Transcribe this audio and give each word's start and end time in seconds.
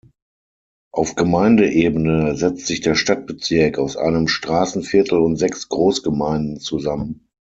Auf 0.91 1.13
Gemeindeebene 1.13 2.35
setzt 2.35 2.65
sich 2.65 2.81
der 2.81 2.95
Stadtbezirk 2.95 3.77
aus 3.77 3.97
einem 3.97 4.27
Straßenviertel 4.27 5.19
und 5.19 5.35
sechs 5.35 5.69
Großgemeinden 5.69 6.59
zusammen. 6.59 7.27